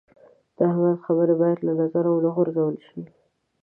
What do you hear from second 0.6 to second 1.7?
احمد خبرې باید